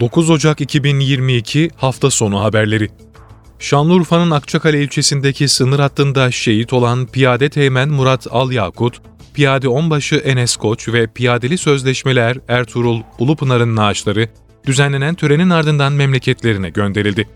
[0.00, 2.88] 9 Ocak 2022 hafta sonu haberleri.
[3.58, 9.00] Şanlıurfa'nın Akçakale ilçesindeki sınır hattında şehit olan Piyade Teğmen Murat Alyakut,
[9.34, 14.28] Piyade Onbaşı Enes Koç ve Piyadeli Sözleşmeler Ertuğrul Ulupınar'ın naaşları
[14.66, 17.28] düzenlenen törenin ardından memleketlerine gönderildi.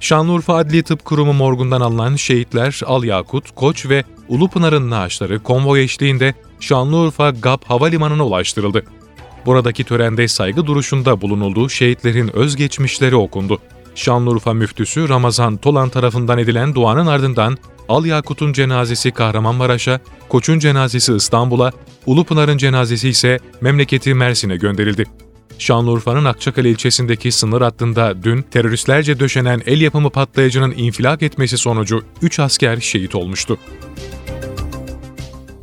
[0.00, 7.30] Şanlıurfa Adli Tıp Kurumu morgundan alınan şehitler Alyakut, Koç ve Ulupınar'ın naaşları konvoy eşliğinde Şanlıurfa
[7.30, 8.84] GAP Havalimanı'na ulaştırıldı.
[9.46, 13.58] Buradaki törende saygı duruşunda bulunulduğu şehitlerin özgeçmişleri okundu.
[13.94, 17.58] Şanlıurfa müftüsü Ramazan Tolan tarafından edilen duanın ardından
[17.88, 21.72] Al Yakut'un cenazesi Kahramanmaraş'a, Koç'un cenazesi İstanbul'a,
[22.06, 25.04] Ulupınar'ın cenazesi ise memleketi Mersin'e gönderildi.
[25.58, 32.40] Şanlıurfa'nın Akçakale ilçesindeki sınır hattında dün teröristlerce döşenen el yapımı patlayıcının infilak etmesi sonucu 3
[32.40, 33.58] asker şehit olmuştu.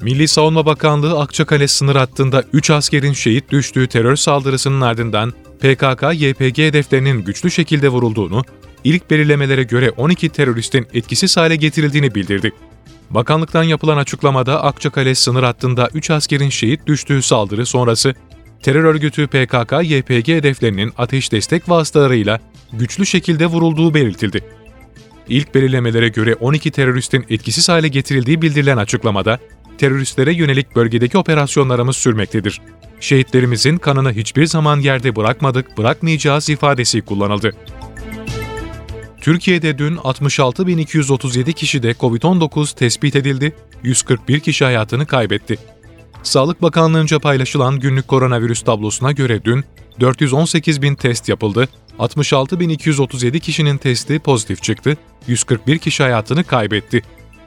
[0.02, 7.24] Milli Savunma Bakanlığı Akçakale sınır hattında 3 askerin şehit düştüğü terör saldırısının ardından PKK-YPG hedeflerinin
[7.24, 8.44] güçlü şekilde vurulduğunu,
[8.84, 12.52] ilk belirlemelere göre 12 teröristin etkisiz hale getirildiğini bildirdi.
[13.10, 18.14] Bakanlıktan yapılan açıklamada Akçakale sınır hattında 3 askerin şehit düştüğü saldırı sonrası
[18.64, 22.40] terör örgütü PKK-YPG hedeflerinin ateş destek vasıtalarıyla
[22.74, 24.44] güçlü şekilde vurulduğu belirtildi.
[25.30, 29.40] İlk belirlemelere göre 12 teröristin etkisiz hale getirildiği bildirilen açıklamada,
[29.82, 32.62] teröristlere yönelik bölgedeki operasyonlarımız sürmektedir.
[33.00, 37.52] Şehitlerimizin kanını hiçbir zaman yerde bırakmadık, bırakmayacağız ifadesi kullanıldı.
[39.22, 45.58] Türkiye'de dün 66.237 kişide COVID-19 tespit edildi, 141 kişi hayatını kaybetti.
[46.24, 49.64] Sağlık Bakanlığı'nca paylaşılan günlük koronavirüs tablosuna göre dün
[50.00, 51.68] 418 bin test yapıldı,
[52.00, 57.02] 66.237 kişinin testi pozitif çıktı, 141 kişi hayatını kaybetti.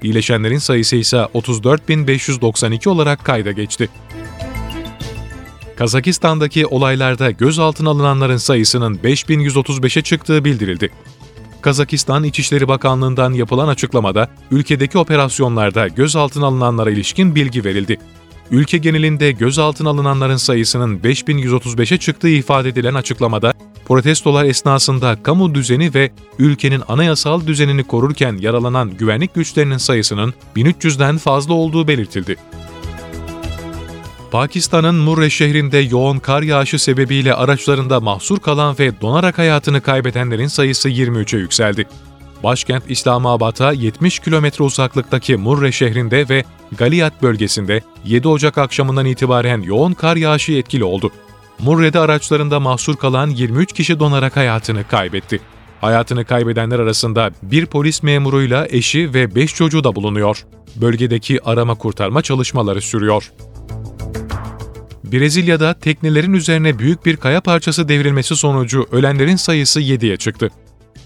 [0.05, 3.89] İyileşenlerin sayısı ise 34.592 olarak kayda geçti.
[5.77, 10.91] Kazakistan'daki olaylarda gözaltına alınanların sayısının 5135'e çıktığı bildirildi.
[11.61, 17.99] Kazakistan İçişleri Bakanlığı'ndan yapılan açıklamada ülkedeki operasyonlarda gözaltına alınanlara ilişkin bilgi verildi.
[18.51, 23.53] Ülke genelinde gözaltına alınanların sayısının 5135'e çıktığı ifade edilen açıklamada,
[23.85, 31.55] protestolar esnasında kamu düzeni ve ülkenin anayasal düzenini korurken yaralanan güvenlik güçlerinin sayısının 1300'den fazla
[31.55, 32.37] olduğu belirtildi.
[34.31, 40.89] Pakistan'ın Murre şehrinde yoğun kar yağışı sebebiyle araçlarında mahsur kalan ve donarak hayatını kaybedenlerin sayısı
[40.89, 41.87] 23'e yükseldi.
[42.45, 46.45] Başkent İslamabad'a 70 kilometre uzaklıktaki Murre şehrinde ve
[46.79, 51.13] Galiyat bölgesinde 7 Ocak akşamından itibaren yoğun kar yağışı etkili oldu.
[51.59, 55.41] Murre'de araçlarında mahsur kalan 23 kişi donarak hayatını kaybetti.
[55.81, 60.47] Hayatını kaybedenler arasında bir polis memuruyla eşi ve 5 çocuğu da bulunuyor.
[60.77, 63.33] Bölgedeki arama kurtarma çalışmaları sürüyor.
[65.05, 70.51] Brezilya'da teknelerin üzerine büyük bir kaya parçası devrilmesi sonucu ölenlerin sayısı 7'ye çıktı.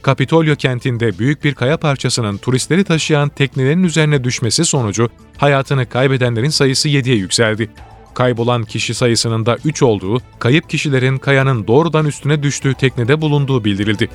[0.02, 6.88] Kapitolyo kentinde büyük bir kaya parçasının turistleri taşıyan teknelerin üzerine düşmesi sonucu hayatını kaybedenlerin sayısı
[6.88, 7.70] 7'ye yükseldi.
[8.18, 14.08] Kaybolan kişi sayısının da 3 olduğu, kayıp kişilerin kayanın doğrudan üstüne düştüğü teknede bulunduğu bildirildi.